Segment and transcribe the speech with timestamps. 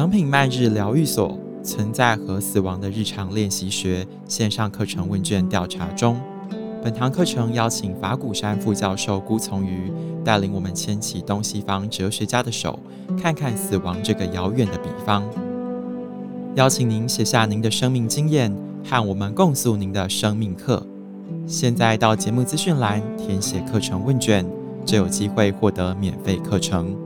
[0.00, 6.18] 成品漫日疗愈所存在和死亡的日常练习学线上课程问卷调查中。
[6.82, 9.92] 本堂课程邀请法鼓山副教授辜从瑜
[10.24, 12.78] 带领我们牵起东西方哲学家的手，
[13.20, 15.22] 看看死亡这个遥远的比方。
[16.54, 18.50] 邀请您写下您的生命经验，
[18.82, 20.82] 和我们共诉您的生命课。
[21.46, 24.46] 现在到节目资讯栏填写课程问卷，
[24.86, 26.96] 就有机会获得免费课程。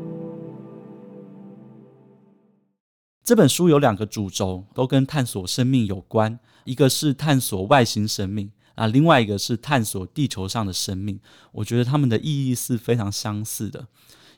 [3.24, 11.18] 这本书有两个主轴，都跟探索生命有关，一个是探索外星生命啊，另外一个是探索地球上的生命。
[11.50, 13.86] 我觉得它们的意义是非常相似的，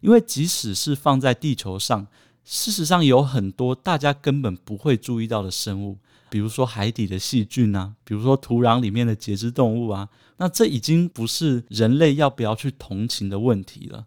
[0.00, 2.06] 因为即使是放在地球上，
[2.44, 5.98] 事实上有很多大家根本不会注意到的生物。
[6.30, 14.06] 比如说海底的细菌啊，比如说土壤里面的节肢动物啊，那这已经不是人类要不要去同情的问题了，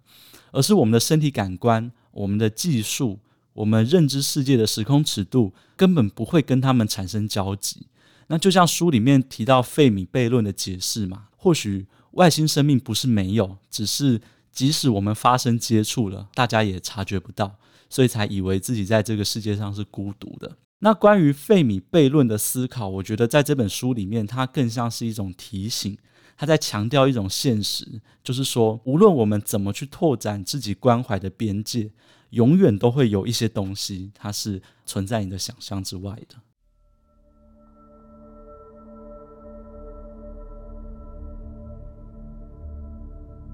[0.53, 3.19] 而是我们的身体感官、我们的技术、
[3.59, 7.87] 我们认知世界的时空尺度根本不会跟他们产生交集。
[8.27, 17.57] 那就像书里面提到费米悖论的解释嘛，或许外星生命不是没有，只是即使我们发生接触了，大家也察觉不到，
[17.89, 20.55] 所以才以为自己在这个世界上是孤独的。
[20.79, 25.97] 那关于费米悖论的思考，我觉得在这本书里面，它更像是一种提醒，
[26.37, 31.91] 它在强调一种现实，就是说，无论我们怎么去拓展自己关怀的边界，
[32.31, 36.35] 永远都会有一些东西，它是存在你的想象之外的。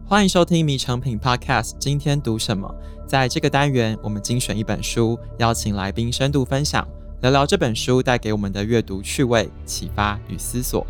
[0.07, 2.73] 欢迎收听《迷成品 Podcast》，今天读什么？
[3.07, 6.87] 在这个单元，我们精选一本书，邀请来宾深度分享。
[7.21, 10.85] 聊聊这本书带给我们的阅读趣味、启发与思索。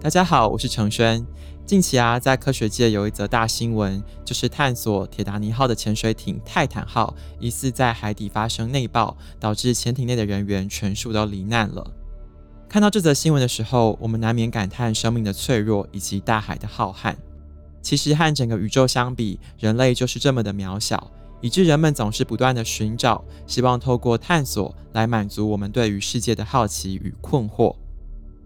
[0.00, 1.24] 大家好，我是承轩。
[1.66, 11.84] 近期啊，在科学界有一则大新闻，就是探索铁达尼号的潜水艇泰坦号疑似在海底发生内爆，导致潜艇内的人员全数都罹难了。
[12.68, 17.16] 看到这则新闻的时候，我们难免感叹生命的脆弱以及大海的浩瀚。
[17.82, 21.10] 其实和整个宇宙相比，人类就是这么的渺小。
[21.40, 27.74] 以致人们总是不断地寻找，希望透过探索来满足我们对于世界的好奇与困惑。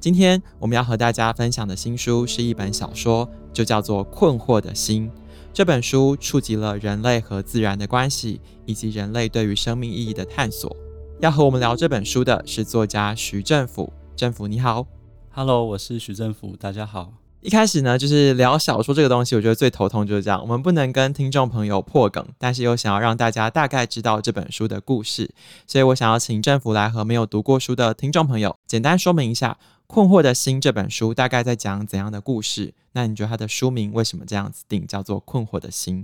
[0.01, 5.11] 今天我们要和大家分享的新书是一本小说，就叫做《困惑的心》。
[5.53, 10.75] 这本书触及了人类和自然的关系，以及人类对于生命意义的探索。
[11.21, 13.93] 要和我们聊这本书的是作家徐政府。
[14.17, 14.87] 政府你好
[15.33, 17.13] ，Hello，我是徐政府，大家好。
[17.43, 20.41] 一开始呢，就是聊小说这个东西，我觉得最头痛就是这样。
[20.41, 25.31] 我们不能跟听众朋友破梗，但是又想要让大家大概知道这本书的故事，
[25.67, 29.59] 所以我想要请政府来和没有读过书的听众朋友简单说明一下
[29.91, 32.73] 《困惑的心》这本书大概在讲怎样的故事。
[32.93, 36.03] 那你觉得它的书名为什么这样子定，叫做《困惑的心》？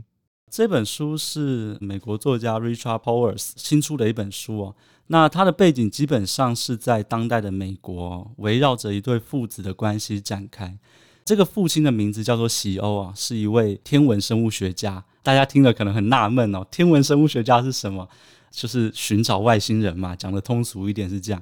[0.50, 4.74] 这本书是美国作家 Richard Powers 新出的一本书哦。
[5.06, 10.76] 那它的背景基本上是在当代的美国，围绕着一对父子的关系展开。
[11.24, 15.04] 这个父亲的名字叫做席欧啊，是一位天文生物学家。
[15.22, 18.08] 大家听了可能很纳闷哦，天文生物学家是什么？
[18.50, 21.40] 就是寻找外星人嘛，讲得通俗一点是这样。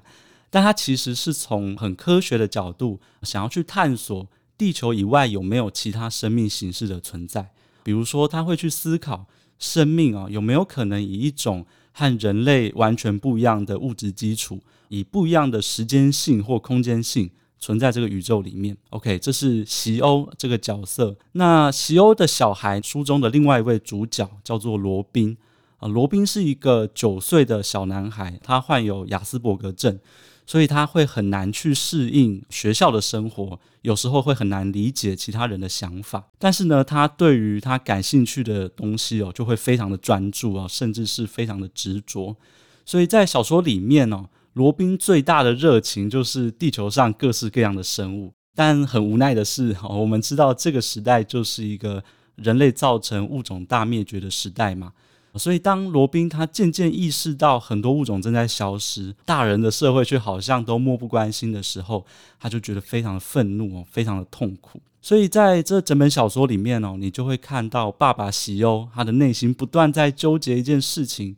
[0.54, 7.50] 但他其实是从很科学的角度，想要去探索地球以外有没有其他生命形式的存在。
[7.82, 9.26] 比如说，他会去思考
[9.58, 14.60] 生命啊，有没有可能以一种和人类完全不一样的物质基础，
[14.90, 17.28] 以不一样的时间性或空间性。
[17.58, 21.16] 存在这个宇宙里面，OK，这是席欧这个角色。
[21.32, 25.36] 那席欧的小孩，书中的另外一位主角叫做罗宾
[25.78, 25.88] 啊。
[25.88, 29.98] 罗宾是一个九岁的小男孩，他患有亚斯伯格症，
[30.46, 36.30] 所以他会很难去适应学校的生活，有时候会很难理解其他人的想法。
[36.38, 42.36] 但是呢，他对于他感兴趣的东西哦，就会非常的专注啊，甚至是非常的执着。
[42.84, 44.26] 所以在小说里面哦。
[44.54, 52.04] 罗宾最大的热情就是地球上各式各样的生物，但很无奈的是，我们知道这个时代就是一个
[52.36, 54.92] 人类造成物种大灭绝的时代嘛。
[55.36, 62.06] 所以当罗宾他渐渐意识到很多物种正在消失，大人的社会却好像都漠不关心的时候，
[62.38, 64.80] 他就觉得非常的愤怒哦，非常的痛苦。
[65.02, 71.36] 所以在这整本小说里面哦，你就会看到爸爸席优他的内心不断在纠结一件事情。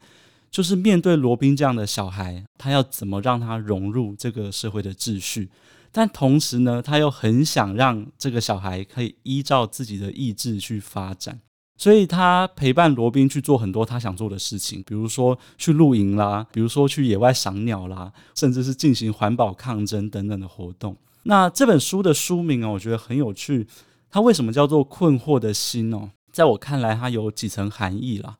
[0.48, 5.50] 就是面对罗宾这样的小孩，他要怎么让他融入这个社会的秩序？
[5.92, 11.40] 但同时呢，他又很想让这个小孩可以依照自己的意志去发展，
[11.76, 20.96] 所以他陪伴罗宾去做很多他想做的事情，比如说去露营啦，比如说去野外赏鸟啦，甚至是进行环保抗争等等的活动。
[21.24, 23.66] 那这本书的书名哦，我觉得很有趣，
[24.10, 26.10] 它为什么叫做《困惑的心》哦？
[26.32, 28.36] 在我看来，它有几层含义啦。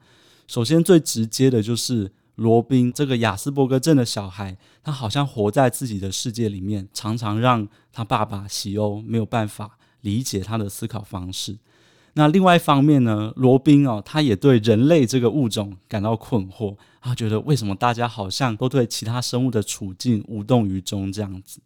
[0.47, 11.59] 首先最直接的就是罗宾这个亚斯伯格症的小孩，他好像活在自己的世界里面，常常让他爸爸喜欧没有办法理解他的思考方式。
[12.19, 21.61] 那另外一方面呢，罗宾哦，他也对人类这个物种感到困惑，他觉得为什么大家好像都对其他生物的处境无动于衷这样子。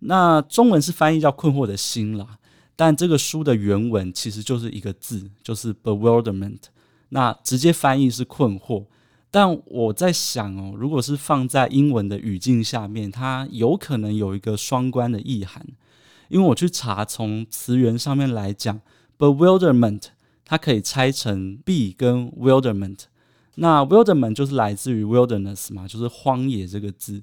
[0.00, 2.36] 那中文是翻译叫“困惑的心”啦，
[2.76, 6.64] 但这个书的原文其实就是一个字，就是 “bewilderment”。
[7.08, 8.84] 那直接翻译是“困惑”，
[9.32, 15.66] 但我在想哦，如果是放在英文的语境下面，它有可能有一个双关的意涵，
[16.28, 18.78] 因为我去查从词源上面来讲。
[19.18, 20.02] Bewilderment，
[20.44, 23.00] 它可以拆成 b 跟 wilderness。
[23.56, 27.20] 那 wilderness 就是来自于 wilderness 嘛，就是荒野这个字。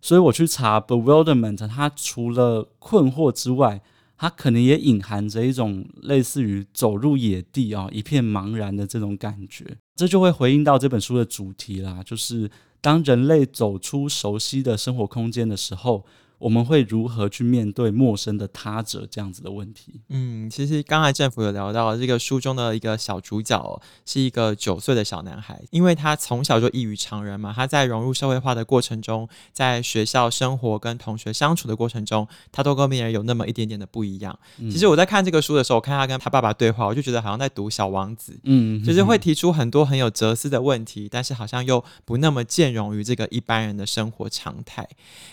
[0.00, 3.82] 所以我去查 bewilderment，它除了困惑之外，
[4.16, 9.76] 它可能也隐含着一种类似于走入野地啊，一片茫然的这种感觉。
[9.96, 12.48] 这就会回应到这本书的主题啦，就是
[12.80, 16.04] 当人类走出熟悉的生活空间的时候。
[16.44, 19.94] 我们会如何去面对陌生的他者这样子的问题？
[20.10, 34.38] 嗯，其实刚才政府有聊到这个书中的一个小主角哦，是一个九岁的小男孩，因为他从小就异于常人嘛，他在融入社会化的过程中，在学校生活跟同学相处的过程中，他都跟别人有那么一点点的不一样。
[34.58, 44.86] 嗯，其实我在看这个书的时候，我看他跟他爸爸对话，我就觉得好像在读《小王子》，嗯，就是会提出很多很有哲思的问题，但是好像又不那么兼容于这个一般人的生活常态。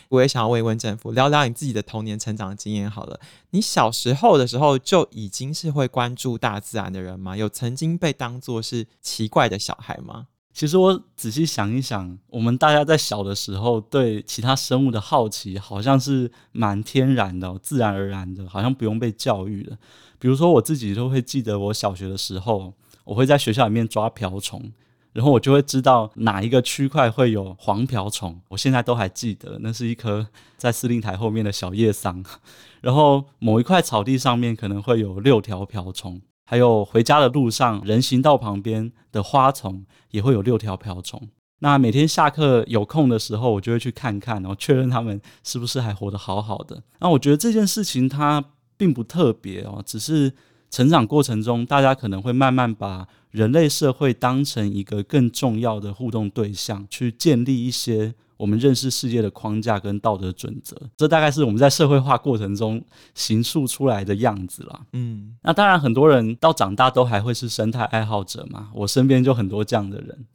[0.07, 1.00] 我也想要问一问政府。
[1.09, 3.19] 聊聊你自己的童年成长经验好了。
[3.49, 7.35] 你小时候的时候就已经是会关注大自然的人吗？
[7.35, 10.27] 有曾经被当作是奇怪的小孩吗？
[10.53, 19.77] 其实我仔细想一想，我们大家在小的时候对其他生物的好奇，好像是蛮天然的、自然而然的，好像不用被教育的。
[20.19, 22.73] 比如说我自己都会记得，我小学的时候，
[23.05, 24.71] 我会在学校里面抓瓢虫。
[25.13, 30.27] 然后我就会知道哪一个区块会有黄瓢虫，我现在都还记得，那是一棵
[30.57, 32.23] 在司令台后面的小叶桑。
[32.81, 41.29] 然后某一块草地上面可能会有六条瓢虫，还有回家的路上人行道旁边的花丛也会有六条瓢虫。
[41.59, 46.81] 那每天下课有空的时候，我就会去看看，然后确认他们是不是还活得好好的。
[46.99, 48.43] 那我觉得这件事情它
[48.77, 50.33] 并不特别哦，只是
[50.71, 53.07] 成长过程中大家可能会慢慢把。
[53.31, 62.83] 人类社会当成一个更重要的互动对象，去建立一些我们认识世界的框架跟道德准则，这大概是我们在社会化过程中
[63.15, 64.81] 形塑出来的样子啦。
[64.91, 70.25] 嗯，那当然，很多人到长大都还会是生态爱好者嘛，我身边就很多这样的人。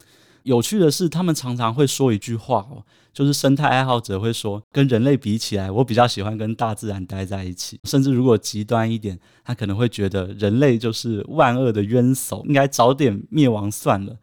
[0.47, 2.81] 有趣的是，他们常常会说一句话哦，
[3.13, 7.81] 就是生态爱好者会说，跟人类比起来，我比较喜欢跟大自然待在一起。
[7.83, 14.17] 甚至如果极端一点，他可能会觉得人类就是万恶的冤首，应该早点灭亡算了。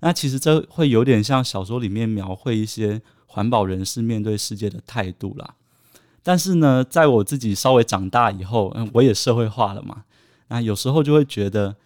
[0.00, 5.54] 那其实这会有点像小说里面描绘一些环保人士面对世界的态度啦。
[6.24, 10.02] 但是呢，在我自己稍微长大以后，嗯，我也社会化了嘛，
[10.48, 11.76] 那有时候就会觉得。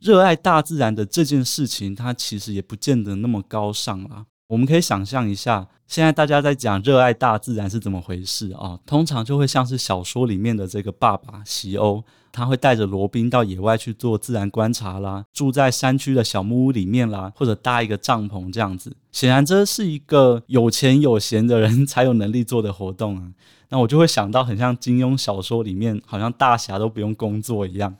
[0.00, 4.24] 热爱大自然的这件事情，它其实也不见得那么高尚啦。
[4.48, 8.78] 我们可以想象一下，现在大家在讲热爱大自然是怎么回事啊？
[8.84, 12.02] 通常就会像是小说里面的这个爸爸西欧，
[12.32, 18.96] 他会带着罗宾到野外去做自然观察啦，住在山区的小木屋里面啦，或者搭一个帐篷这样子。
[19.12, 23.30] 显然，这是一个有钱有闲的人才有能力做的活动啊。
[23.68, 27.94] 那我就会想到，很像金庸小说里面，好像大侠都不用工作一样。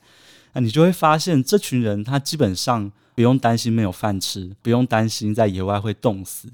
[0.53, 6.49] 那你就会发现，这群人他基本上不用担心没有饭吃，不用担心在野外会冻死。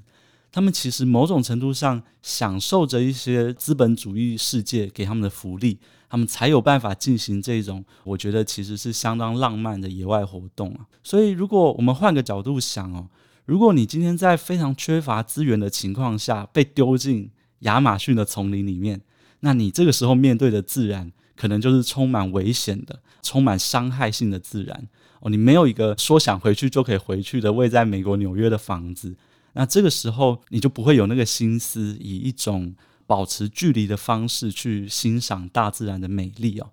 [0.51, 5.77] 他们其实某种程度上享受着一些资本主义世界给他们的福利，
[6.09, 10.85] 他们才有办法进行这种我觉得其实是相当浪漫的野外活动啊。
[11.03, 13.07] 所以，如果我们换个角度想哦，
[13.45, 19.01] 如果你今天在非常缺乏资源的情况下被丢进亚马逊的丛林里面，
[19.41, 24.87] 那你这个时候面对的自然，可能就是充满危险的、充满伤害性的自然
[25.21, 25.29] 哦。
[25.29, 29.15] 你没有一个说想回去就可以回去的位在美国纽约的房子，
[29.53, 32.75] 那这个时候你就不会有那个心思，以一种
[33.05, 36.69] 保持距离的方式去欣赏大自然的美丽哦。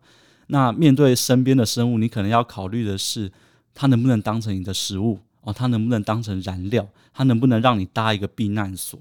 [0.48, 3.30] 那面对身边的生物，你可能要考虑的是，
[3.74, 5.52] 它能不能当成你的食物哦？
[5.52, 6.88] 它能不能当成燃料？
[7.14, 9.00] 它能不能让你搭一个避难所？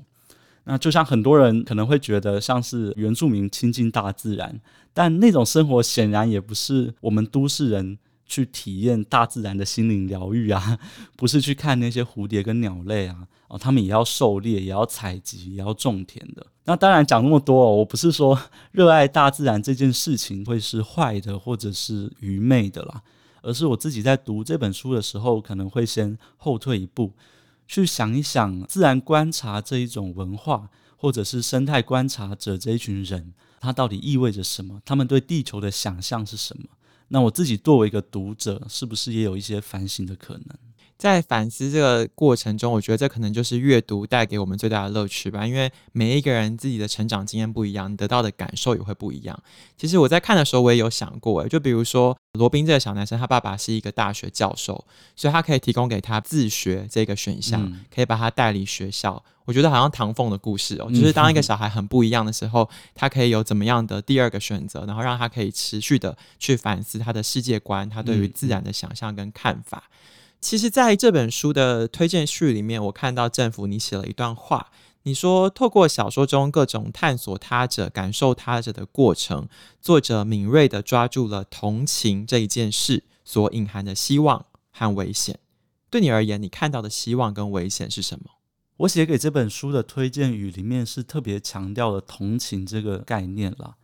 [0.66, 4.60] 那就像很多人可能会觉得，像是原住民亲近大自然，
[4.94, 10.80] 但那种生活显然也不是我们都市人去体验大自然的心灵疗愈啊，
[11.18, 16.46] 不是去看那些蝴蝶跟鸟类啊，哦，他们也要狩猎，也要采集，也要种田的。
[16.66, 18.40] 那当然讲那么多哦，我不是说
[18.72, 23.02] 热爱大自然这件事情会是坏的或者是愚昧的啦，
[23.42, 27.12] 而是我自己在读这本书的时候，可能会先后退一步，
[27.68, 34.82] 去想一想自然观察这一种文化，或者是生态观察者这一群人，他到底意味着什么？
[34.86, 36.66] 他们对地球的想象是什么？
[37.10, 40.58] 那我自己作为一个读者，是不是也有一些反省的可能？
[40.98, 45.46] 在反思这个过程中，我觉得这可能就是阅读带给我们最大的乐趣吧。
[45.46, 49.38] 因为每一个人自己的成长经验不一样，你得到的感受也会不一样。
[49.78, 54.86] 其实我在看的时候，我也有想过，诶，就比如说罗宾这个小男生，他爸爸是一个大学教授，
[55.16, 59.22] 所以他可以提供给他自学这个选项，嗯、可以把他带离学校。
[59.46, 69.84] 我觉得好像唐凤的故事哦，就是当一个小孩很不一样的时候，他可以有怎么样的第二个选择，然后让他可以持续的去反思他的世界观，他对于自然的想象跟看法。
[70.44, 74.72] 其实，在这本书的推荐序里面，我看到政府你写了一段话，
[75.04, 79.48] 你说透过小说中各种探索他者、感受他者的过程，
[79.80, 85.40] 作者敏锐地抓住了同情这一件事所隐含的希望和危险。
[85.90, 88.26] 对你而言，你看到的希望跟危险是什么？
[88.76, 93.76] 我写给这本书的推荐语里面是特别强调了同情这个概念了。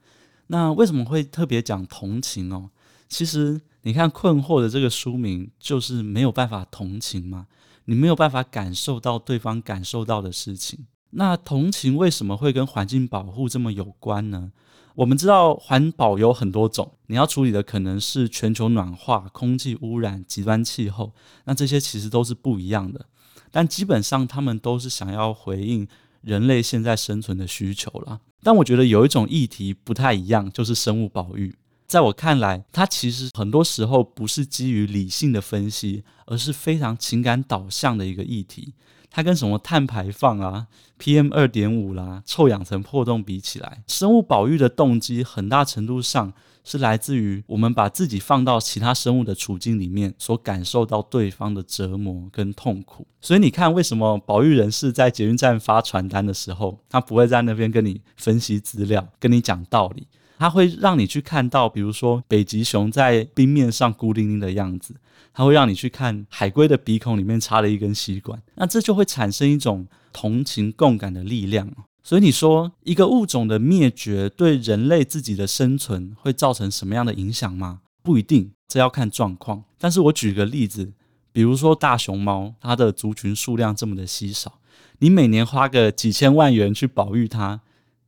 [0.48, 2.70] 那为什么会特别讲同情哦？
[3.08, 3.62] 其实。
[3.89, 7.48] 你看，困惑的这个书名就是没有办法同情吗？
[7.86, 10.86] 你没有办法感受到对方感受到的事情。
[11.10, 14.51] 那同情为什么会跟环境保护这么有关呢？
[14.93, 21.12] 我们知道环保有很多种，你要处理的可能是全球暖化、空气污染、极端气候，
[21.46, 23.08] 那这些其实都是不一样的。
[23.50, 25.88] 但基本上，他们都是想要回应
[26.22, 28.19] 人类现在生存的需求啦。
[28.43, 31.55] 但我觉得有一种议题不太一样，就是生物保育。
[31.89, 38.75] 在我看来，它其实很多时候不是基于理性的分析，而是非常情感导向的一个议题。
[39.10, 40.67] 它跟什么碳排放啊、
[41.00, 46.31] PM 二点五啦、臭氧层破洞比起来，生物保育的动机很大程度上
[46.63, 53.08] 是来自于我们把自己放到其他生物的处境里面，所感受到对方的折磨跟痛苦。
[53.19, 60.05] 所以你看，为什么保育人士在捷运站发传单的时候，他不会在那边跟你分析资料、跟你讲道理？
[60.39, 64.93] 它会让你去看到，比如说北极熊在冰面上孤零零的样子；
[65.34, 68.41] 它会让你去看海龟的鼻孔里面插了一根吸管。
[68.55, 71.69] 那这就会产生一种同情共感的力量。
[72.01, 77.81] 所以你说，一个物种的灭绝对人类自己的生存会造成什么样的影响吗？
[78.01, 79.65] 不一定，这要看状况。
[79.77, 80.93] 但是我举个例子，
[81.34, 84.60] 比如说大熊猫，它的族群数量这么的稀少，
[85.00, 87.60] 你每年花个几千万元去保育它，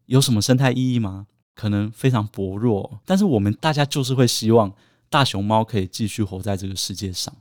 [0.05, 1.27] 有什么生态意义吗？
[1.53, 4.73] 可能非常薄弱，但是我们大家就是会希望
[5.09, 7.33] 大熊猫可以继续活在这个世界上。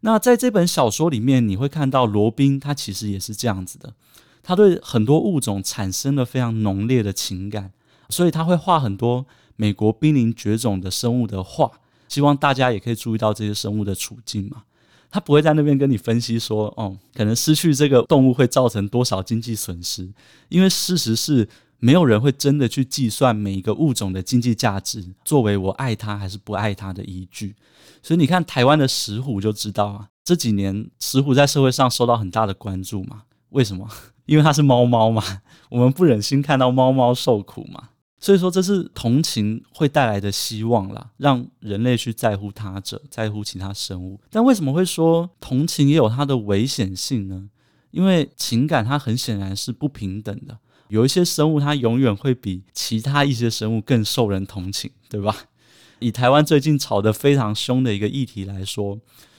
[0.00, 3.94] 那在这本小说里面，你会看到罗宾他其实也是这样子的，
[4.42, 7.72] 他对很多物种产生了非常浓烈的情感，
[8.08, 11.70] 所以他会画很多美国濒临绝种的生物的画，
[12.08, 14.64] 希望大家也可以注意到这些生物的处境嘛。
[15.10, 20.10] 他不会在那边跟你分析说，哦，可能失去这个动物会造成多少经济损失，
[20.48, 21.48] 因为事实是。
[21.80, 27.56] 没有人会真的去计算每一个物种的经济价值，作为我爱它还是不爱它的依据。
[28.02, 33.22] 所以你看台湾的石虎就知道啊，这几年石虎在社会上受到很大的关注嘛。
[33.50, 33.88] 为什么？
[34.26, 35.22] 因为它是猫猫嘛，
[35.70, 37.88] 我们不忍心看到猫猫受苦嘛。
[38.20, 44.20] 所以说这是同情会带来的希望啦，让人类去在乎他者，在乎其他生物。
[44.28, 47.48] 但为什么会说同情也有它的危险性呢？
[47.90, 50.58] 因为情感它很显然是不平等的。
[50.90, 55.34] 有一些生物，它永远会比其他一些生物更受人同情，对吧？
[56.00, 58.98] 以台湾最近吵得非常凶的一个议题来说，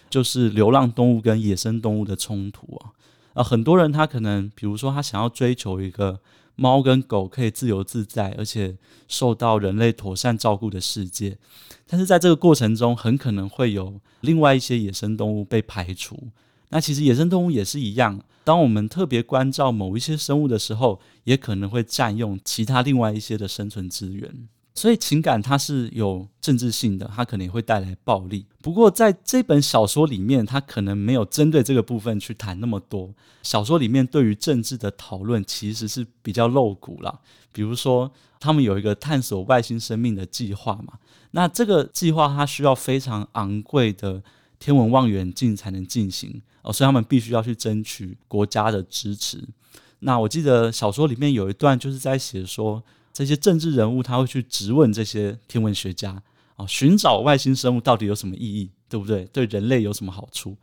[0.09, 2.91] 就是流浪动物跟野生动物的冲突啊。
[3.33, 6.19] 啊，很多人他可能，比如说他想要追求一个
[6.55, 8.77] 猫跟狗可以自由自在，而且
[9.07, 11.37] 受到人类妥善照顾的世界，
[11.87, 16.27] 但是在这个过程中，很可能会有另外一些野生动物被排除。
[16.71, 24.47] 那其实野生动物也是一样，当我们特别关照某一些生物的时候，也可能会占用其他另外一些的生存资源。
[24.73, 28.45] 所以情感它是有政治性的，它可能会带来暴力。
[28.61, 33.13] 不过在这本小说里面，它可能没有针对这个部分去谈那么多。
[33.43, 37.19] 小说里面对于政治的讨论其实是比较露骨啦，
[37.51, 38.09] 比如说
[38.39, 40.93] 他们有一个探索外星生命的计划嘛，
[41.31, 44.23] 那这个计划它需要非常昂贵的。
[44.63, 49.43] 天文望远镜才能进行哦，所以他们必须要去争取国家的支持。
[49.99, 56.21] 那我记得小说里面有一段就是在写说，这些政治人物他会去质问这些天文学家
[56.55, 59.25] 哦，寻找外星生物到底有什么意义，对不对？
[59.25, 60.57] 对人类有什么好处？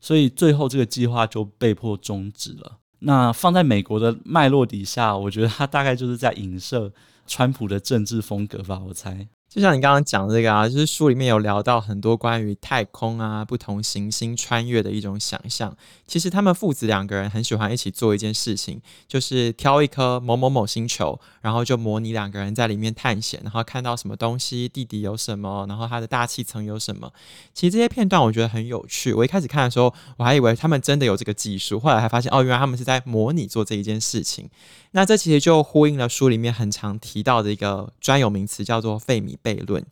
[0.00, 2.78] 所以最后这个计划就被迫终止了。
[2.98, 6.92] 那放在美国的脉络底下，我觉得他大概就是在影射
[7.26, 9.28] 川普的政治风格吧，我猜。
[9.56, 15.74] 就像你刚刚讲的这个啊，就是书里面有聊到很多关于太空啊、不同行星穿越的一种想象。
[16.06, 27.10] 其实他们父子两个人很喜欢一起做一件事情，就是挑一颗某某某星球，然后就模拟两个人在里面探险，然后看到什么东西，地底有什么，然后它的大气层有什么。
[27.54, 29.14] 其实这些片段我觉得很有趣。
[29.14, 34.50] 我一开始看的时候，我还以为他们真的有这个技术，后来还发现哦，原来他们是在模拟做这一件事情。
[34.90, 39.84] 那这其实就呼应了书里面很常提到的一个专有名词，叫做费米悖论。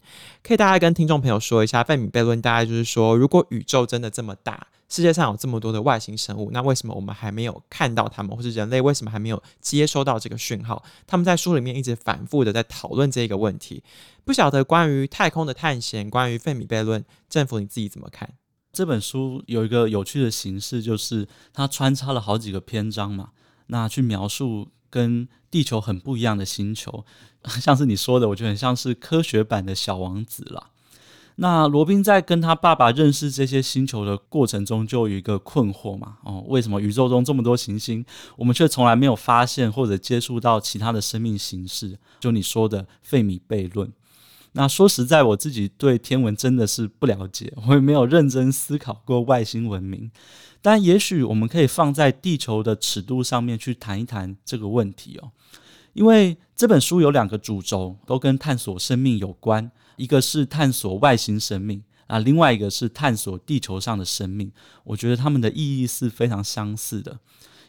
[0.42, 10.82] 可以大概跟听众朋友说一下，费米悖论大概就是说，如果宇宙真的这么大，世界上有这么多的外星生物，那为什么我们还没有看到他们，或是人类为什么还没有接收到这个讯号？
[11.06, 13.82] 他们在书里面一直反复的在讨论这个问题。
[14.24, 18.28] 不晓得关于太空的探险，关于费米悖论，政府你自己怎么看？
[18.72, 23.30] 这本书有一个有趣的形式，就是它穿插了好几个篇章嘛，
[23.68, 24.68] 那去描述。
[24.94, 27.04] 跟地球很不一样的星球，
[27.60, 30.70] 像是你说的，我觉得很像是科学版的小王子啦。
[31.36, 41.98] 那罗宾在跟他爸爸认识这些星球的过程中，就有一个困惑嘛，哦，为什么宇宙中这么多行星，我们却从来没有发现或者接触到其他的生命形式？
[42.20, 43.92] 就你说的费米悖论。
[44.56, 50.10] 那说实在，我自己对天文真的是不了解，我也没有认真思考过外星文明。
[50.62, 55.32] 但也许我们可以放在地球的尺度上面去谈一谈这个问题哦，
[55.92, 64.52] 因为这本书有两个主轴，都跟探索生命有关，一个是探索外星生命啊，另外一个是探索地球上的生命。
[64.84, 67.18] 我觉得他们的意义是非常相似的，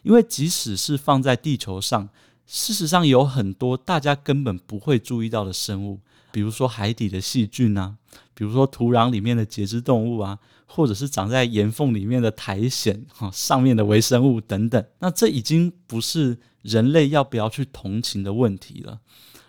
[0.04, 2.08] 因为即使是放在地球上，
[2.46, 6.00] 事实上有很多大家根本不会注意到的生物。
[6.36, 7.96] 比如说海底的细菌啊，
[8.34, 14.84] 比如说土壤里面的节肢动物啊，或者是长在岩缝里面的苔藓哈，上面的微生物等等。
[14.98, 19.00] 那这已经不是人类要不要去同情的问题了，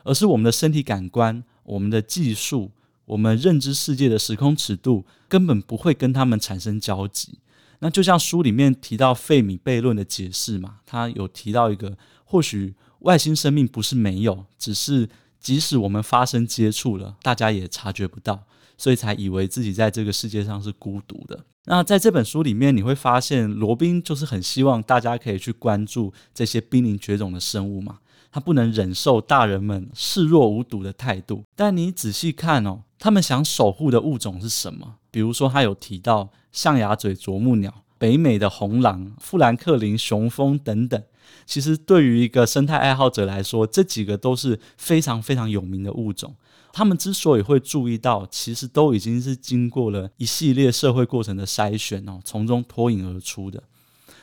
[0.06, 2.72] 而是我们的身体感官、我们的技术、
[3.04, 7.40] 我们认知世界的时空尺度根本不会跟他们产生交集。
[7.80, 15.10] 那就像书里面提到费米悖论的解释嘛，他有提到一个，或许外星生命不是没有，只是。
[15.40, 18.44] 即使我们发生接触了，大家也察觉不到，
[18.78, 21.46] 所以才以为自己在这个世界上是孤独的。
[21.66, 28.00] 那在这本书里面，你会发现罗宾就是很希望大家可以去关注这些濒临绝种的生物嘛，
[28.32, 31.44] 他不能忍受大人们视若无睹的态度。
[31.56, 34.96] 但你仔细看哦，他们想守护的物种是什么？
[35.12, 41.04] 比如说，他有提到象牙嘴啄木鸟、北美的红狼、富兰克林雄蜂等等。
[41.46, 46.36] 其实，对于一个生态爱好者来说，这几个都是非常非常有名的物种。
[46.74, 53.64] 他们之所以会注意到，其实都已经是经过了一系列社会过程的筛选哦，从中脱颖而出的。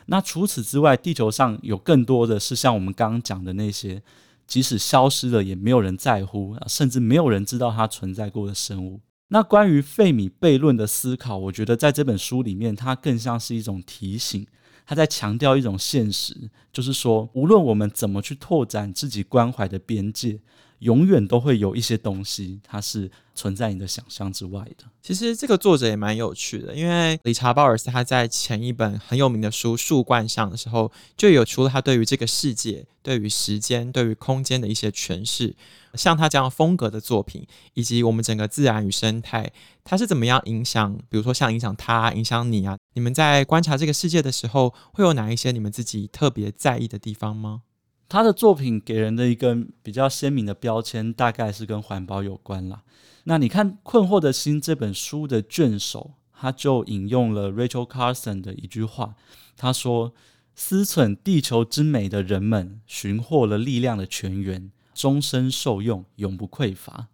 [0.07, 4.03] 那除此之外，地球上有更多的是像我们刚刚讲的那些，
[4.47, 9.01] 即使消失了也没有人在乎，甚至没有人知道它存在过的生物。
[9.29, 14.47] 那关于费米悖论的思考，我觉得在这本书里面，它更像是一种提醒。
[14.87, 20.38] 他在强调一种现实，就是说，无论我们怎么去拓展自己关怀的边界，
[20.85, 24.85] 永远都会有一些东西，它是存在你的想象之外的。
[25.03, 35.57] 其实这个作者也蛮有趣的，因为理查鲍尔斯他在前一本很有名的书《树冠上》的时候，就有除了他对于这个世界、对于时间、对于空间的一些诠释。
[35.94, 39.51] 像他这样风格的作品，以及我们整个自然与生态，
[39.85, 40.94] 它是怎么样影响？
[41.09, 42.77] 比如说像影响他、影响你啊？
[42.94, 47.62] 你们在观察这个世界的时候，会有哪一些你们自己特别在意的地方吗？
[48.09, 52.83] 他的作品给人的一个比较鲜明的标签，大概是跟环保有关啦。
[53.25, 59.14] 那你看《困惑的心》这本书的卷首，他就引用了 Rachel Carson 的一句话，
[59.57, 60.12] 他说
[60.55, 67.09] ：“思忖地球之美的人们，寻获了力量的泉源。”终身受用，永不匮乏。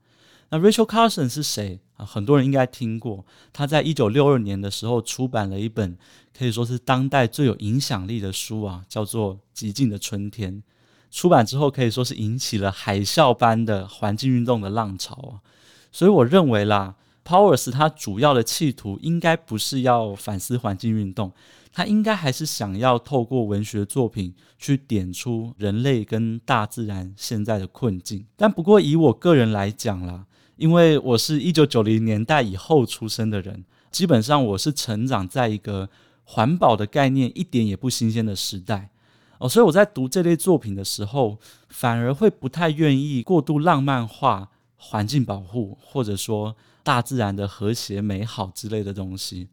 [0.50, 2.04] 那 Rachel Carson 是谁啊？
[2.04, 3.24] 很多人应该听过。
[3.54, 5.96] 他在一九六二年的时候出版了一本
[6.36, 10.56] 可以说是当代最有影响力的书啊，叫做《寂静的春天》。
[11.10, 15.40] 出版之后可以说是引起了海啸般的环境运动的浪潮啊。
[15.90, 16.94] 所以我认为啦
[17.24, 21.32] ，Powers 他主要的企图应该不是要反思环境运动。
[21.72, 28.26] 他应该还是想要透过文学作品去点出人类跟大自然现在的困境。
[28.36, 35.88] 但不过以我个人来讲啦，因为我是一九九零年代以后出生的人，基本上我是成长在一个
[36.24, 38.90] 环保的概念一点也不新鲜的时代
[39.40, 41.36] 哦，所以我在读这类作品的时候，
[41.68, 49.48] 反而会不太愿意过度浪漫化环境保护，或者说大自然的和谐美好之类的东西。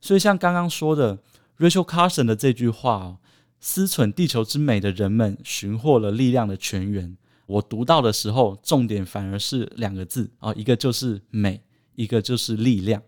[0.00, 1.18] 所以像刚刚说的。
[1.58, 3.18] Rachel Carson 的这句话哦，
[3.60, 7.16] 思忖地球之美的人们寻获了力量的泉源。
[7.46, 11.62] 我读到的时候，重点反而是两个字啊，一个就是美，
[11.94, 13.00] 一个就是力量。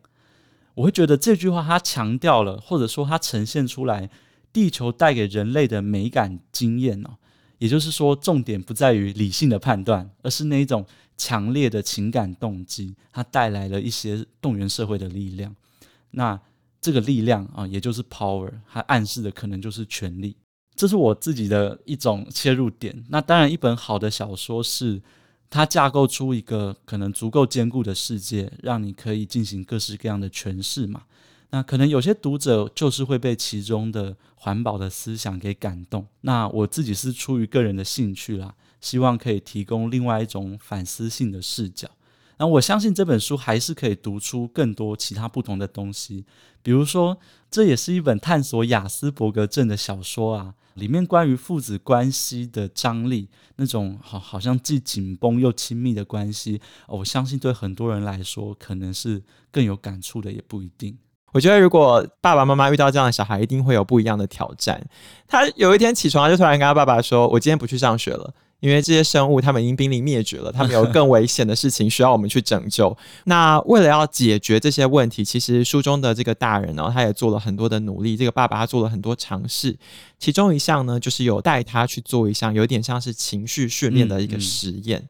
[0.75, 4.09] 我会觉得这句话它强调了，或者说它呈现出来，
[4.55, 7.19] 地球带给人类的美感经验哦。
[7.59, 10.85] 也就是说，重点不在于理性的判断，而是那一种
[11.17, 15.55] 强烈的情感动机，它带来了一些动员社会的力量。
[16.11, 16.38] 那
[16.81, 20.37] 这个力量啊，也就是 power，它暗示的可能就是权力。
[20.75, 23.05] 这是我自己的一种切入点。
[23.09, 25.01] 那当然，一本好的小说是
[25.49, 31.05] 它架构出一个可能足够坚固的世界，让你可以进行各式各样的诠释嘛。
[31.55, 36.05] 那可能有些读者就是会被其中的环保的思想给感动。
[36.23, 41.88] 那我自己是出于个人的兴趣啦，希望可以提供另外一种反思性的视角。
[42.38, 46.25] 那我相信这本书还是可以读出更多其他不同的东西，
[46.61, 47.17] 比如说，
[47.49, 50.55] 这也是一本探索雅斯伯格症的小说啊。
[50.75, 60.99] 里面关于父子关系的张力，那种好好像既紧绷又亲密的关系，我相信对很多人来说，可能是更有感触的，也不一定。
[61.35, 64.81] 我觉得，如果爸爸妈妈遇到这样的小孩，一定会有不一样的挑战。
[65.27, 72.97] 他有一天起床，就突然跟他爸爸说：“我今天不去上学了。”因为这些生物，他们已经濒临灭绝了，他们有更危险的事情需要我们去拯救。
[73.25, 78.16] 那为了要解决这些问题，其实书中的这个大人呢，他也做了很多的努力。
[78.16, 79.77] 这个爸爸他做了很多尝试，
[80.20, 85.01] 其中一项呢，就是有带他去做一项有点像是情绪训练的一个实验。
[85.01, 85.09] 嗯嗯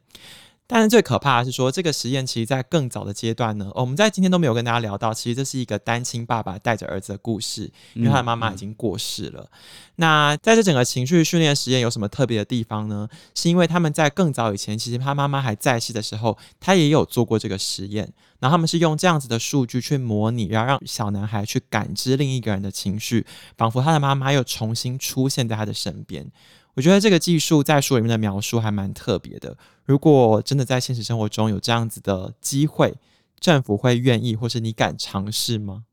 [0.67, 9.43] 但是最可怕的是说，这个实验其实在更早的阶段呢，我们在今天都没有跟大家聊到，其实这是一个单亲爸爸带着儿子的故事，因为他的妈妈已经过世了。
[9.43, 9.49] 嗯嗯、
[9.97, 13.07] 那在这整个情绪训练实验有什么特别的地方呢？
[13.35, 23.23] 是因为他们在更早以前，其实他妈妈还在世的时候，他也有做过这个实验，然后他们是用这样子的数据去模拟，然后让小男孩去感知另一个人的情绪，
[23.55, 26.31] 仿佛他的妈妈又重新出现在他的身边。
[26.75, 29.57] 我觉得这个技术在书里面的描述还蛮特别的。
[29.85, 32.95] 如果真的在现实生活中有这样子的机会，
[33.39, 35.85] 政府会愿意，或是你敢尝试吗？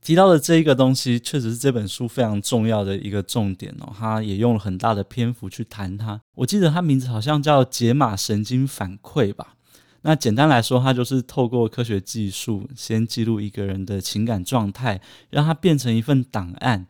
[0.00, 3.92] 提到的这一个东西，确实是这本书非常重要的一个重点哦。
[3.98, 6.20] 他也用了很大的篇幅去谈它。
[6.36, 9.54] 我记得它名字好像叫解码神经反馈吧。
[10.02, 16.86] 那简单来说，它就是透过科学技术，先记录一个人的情感状态，让它变成一份档案。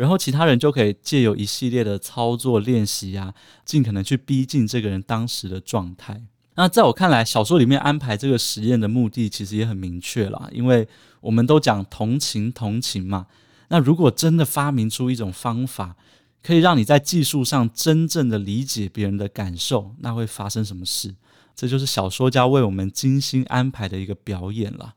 [0.00, 3.34] 然后其他人就可以借由一系列的操作练习啊，
[3.66, 6.22] 尽可能去逼近这个人当时的状态。
[6.54, 10.88] 那在我看来，小说里面安排这个实验的目的其实也很明确啦，因为
[11.20, 13.26] 我们都讲同情同情嘛。
[13.68, 15.94] 那如果真的发明出一种方法，
[16.42, 21.14] 可以让你在技术上真正的理解别人的感受，那会发生什么事？
[21.54, 24.94] 这就是小说家为我们精心安排的一个表演了。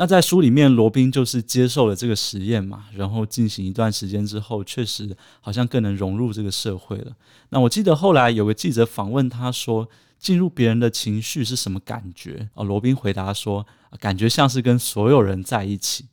[0.00, 7.16] 那在书里面，罗宾就是接受了这个实验嘛，然后进行一段时间之后，确实好像更能融入这个社会了。
[7.48, 12.48] 那我记得后来有个记者访问他说，进入别人的情绪是什么感觉？
[12.54, 13.66] 哦，罗宾回答说，
[13.98, 16.04] 感觉像是跟所有人在一起。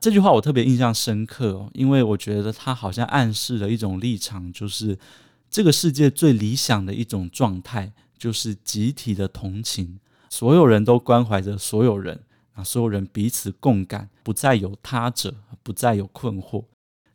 [0.00, 4.98] 这句话我特别印象深刻哦，因为我觉得他好像暗示了一种立场，就是
[5.50, 9.98] 这个世界最理想的一种状态，就是集体的同情，
[10.30, 12.22] 所有人都关怀着所有人。
[12.64, 16.64] 所有人彼此共感，不再有他者，不再有困惑。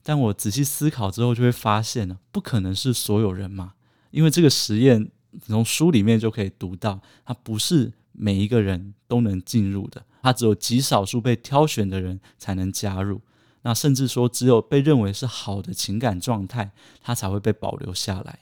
[0.01, 3.73] 但我仔细思考之后，就会发现呢，不可能是所有人嘛，
[4.11, 5.09] 因为这个实验
[5.45, 13.21] 从书里面就可以读到，它不是每一个人都能进入的，它只有极少数被挑选的人才能加入。
[13.61, 18.39] 那甚至说，只有被认为是好的情感状态，它才会被保留下来。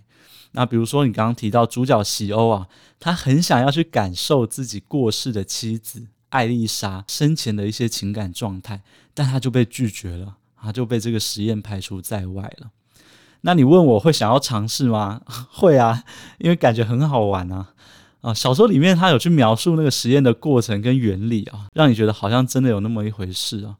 [0.54, 2.68] 那比如说，你刚刚提到主角席欧啊，
[3.00, 6.08] 他很想要去感受自己过世的妻子。
[6.32, 8.82] 艾丽莎生前的一些情感状态，
[9.14, 12.72] 但她就被拒绝了，她就被这个实验排除在外了。
[13.42, 15.22] 那你问我会想要尝试吗？
[15.50, 16.04] 会啊，
[16.40, 17.74] 因为感觉很好玩啊！
[18.22, 23.78] 啊，小说里面他有去描述那个实验的过程跟原理啊，让你觉得好像真的有那么一回事啊。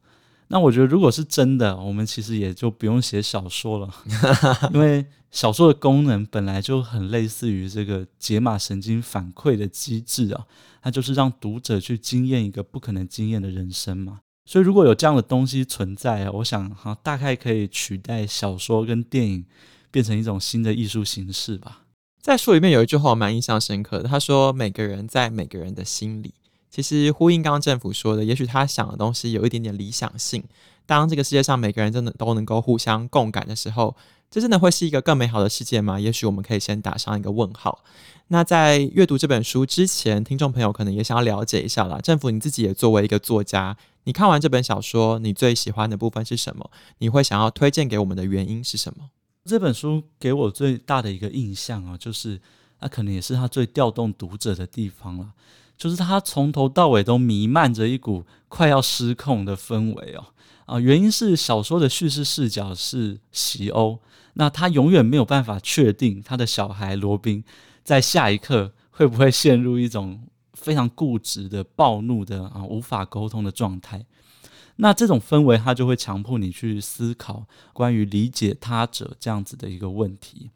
[0.48, 3.88] 那我觉得如果是真的，我们其实也就不用写小说了，
[4.74, 10.44] 因为小说的功能本来就很类似于这个解码神经反馈的机制啊。
[10.82, 19.44] 它就是让读者去经验一个不可能经验的人生嘛，所以如果有这样的东西存在啊，我想哈，大概可以取代小说跟电影，
[19.92, 21.82] 变成一种新的艺术形式吧。
[22.20, 26.34] 在书里面有一句话我蛮印象深刻的，他说：“每个人在每个人的心里。”
[26.70, 30.42] 其实呼应刚刚政府说的，也许他想的东西有一点点理想性。
[30.86, 33.96] 当这个世界上每个人真的都能够互相共感的时候，
[34.32, 36.00] 这真的会是一个更美好的世界吗？
[36.00, 37.84] 也许我们可以先打上一个问号。
[38.28, 42.00] 那在阅读这本书之前，听众朋友可能也想要了解一下啦。
[42.00, 46.70] 政府你自己也作为一个作家，你看完这本小说，你最喜欢的部分是什么？
[46.96, 49.10] 你会想要推荐给我们的原因是什么？
[49.44, 52.40] 这本书给我最大的一个印象啊，就是
[52.80, 55.32] 那可能也是他最调动读者的地方了。
[55.76, 60.24] 就是他从头到尾都弥漫着一股快要失控的氛围哦。
[60.64, 63.98] 啊，原因是小说的叙事视角是西欧，
[64.34, 67.44] 那他永远没有办法确定他的小孩罗宾
[67.84, 70.22] 在下一刻会不会陷入一种
[70.54, 74.04] 非常固执的暴怒的啊无法沟通的状态。
[74.76, 80.50] 那这种氛围，他就会强迫你去思考关于理解他者这样子的一个问题。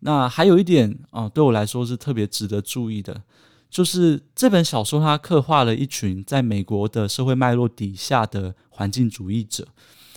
[0.00, 3.22] 那还有一点啊，对我来说是特别值得注意的。
[3.68, 9.68] 就是这本小说，它刻画了一群在美国的社会脉络底下的环境主义者。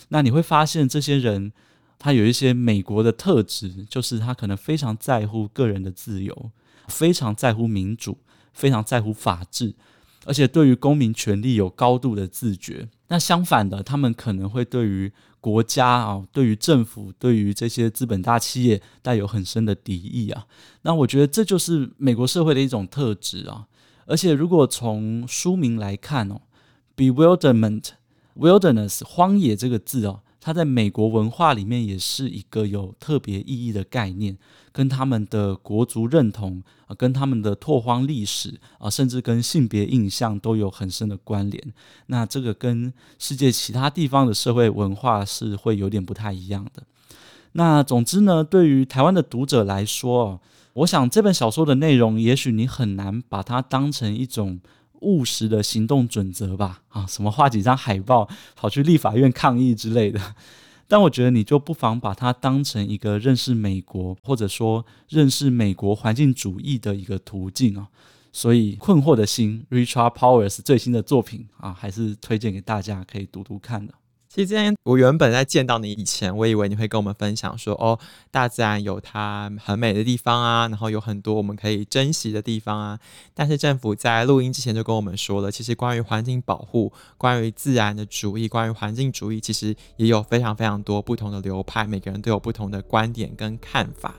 [0.08, 1.52] 那你会发现，这些人
[1.98, 6.50] 他有一些美国的特质，就是他可能非常在乎个人的自由，
[6.88, 8.18] 非常在乎民主，
[8.52, 9.74] 非常在乎法治，
[10.26, 12.88] 而且对于公民权利有高度的自觉。
[13.08, 20.46] 那相反的，他们可能会对于国家啊，对于政府，对于这些资本大企业带有很深的敌意啊。
[20.82, 23.66] 那我觉得这就是美国社会的一种特质啊。
[24.06, 26.40] 而且如果从书名来看哦
[26.96, 30.20] ，bewilderment，wilderness，荒野这个字哦。
[30.44, 34.36] 它在美国文化里面也是一个有特别意义的概念，
[34.72, 41.72] 跟他们的国族认同啊，跟他们的拓荒历史啊，甚至跟性别印象都有很深的关联。
[42.08, 46.82] 那这个跟世界其他地方的社会文化是会有点不太一样的。
[47.52, 50.42] 那总之呢，对于台湾的读者来说，
[50.74, 54.60] 我想这本小说的内容，也许你很难把它当成一种。
[55.04, 60.34] 务实的行动准则吧，啊，什么画几张海报，跑去立法院抗议之类的。
[60.88, 67.88] 但我觉得你就不妨把它当成一个认识美国，或者说认识美国环境主义的一个途径啊。
[68.32, 73.94] 所以，困惑的心，Richard Powers 最新的作品啊，还是推荐给大家可以读读看的。
[74.34, 77.96] 其实今天我原本在见到你以前，我以为你会跟我们分享说，哦，
[78.32, 82.98] 大自然有它很美的地方啊，然后有很多我们可以珍惜的地方啊。
[83.32, 94.16] 但是政府在录音之前就跟我们说了，其实关于环境保护、关于自然的主义、关于环境主义，其实也有非常非常多不同的流派，每个人都有不同的观点跟看法。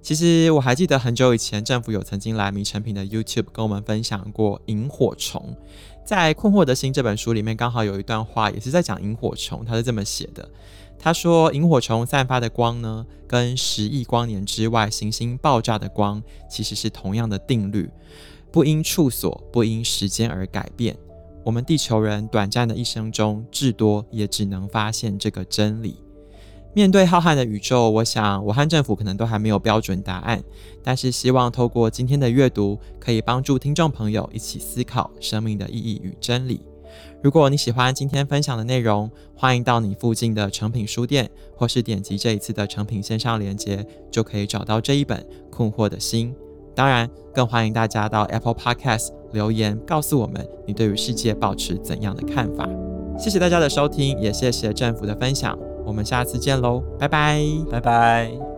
[0.00, 5.54] 其实我还记得很久以前，政府有曾经来迷诚品的 YouTube 跟我们分享过萤火虫。
[6.04, 10.48] 在《困惑的心》这本书里面，刚好有一段话也是在讲萤火虫，他是这么写的：
[10.98, 17.88] 他说，萤火虫散发的光呢，跟十亿光年之外行星爆炸的光其实是同样的定律，
[18.50, 20.96] 不因处所，不因时间而改变。
[21.44, 26.01] 我们地球人短暂的一生中，至多也只能发现这个真理。
[26.74, 30.42] 面对浩瀚的宇宙，我想我和政府可能都还没有标准答案，
[30.82, 36.62] 但是希望透过今天的阅读，可以帮助听众朋友一起思考生命的意义与真理。
[37.22, 45.18] 如果你喜欢今天分享的内容，欢迎到你附近的诚品书店，或是点击这一次的诚品线上连接，就可以找到这一本
[45.50, 46.34] 《困惑的心》。
[46.74, 52.66] 当然，更欢迎大家到 Apple Podcast 留言，告诉我们你对于世界保持怎样的看法。
[53.18, 55.58] 谢谢大家的收听，也谢谢政府的分享。
[55.84, 57.40] 我们下次见喽，拜拜，
[57.70, 58.51] 拜拜。